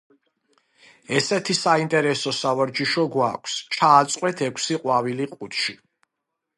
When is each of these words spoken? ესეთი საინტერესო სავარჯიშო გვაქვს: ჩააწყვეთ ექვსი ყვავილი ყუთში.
ესეთი 1.19 1.57
საინტერესო 1.59 2.33
სავარჯიშო 2.39 3.07
გვაქვს: 3.19 3.61
ჩააწყვეთ 3.79 4.45
ექვსი 4.51 4.83
ყვავილი 4.85 5.33
ყუთში. 5.39 5.81